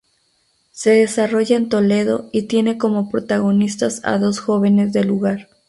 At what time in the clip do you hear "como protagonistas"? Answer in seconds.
2.79-4.01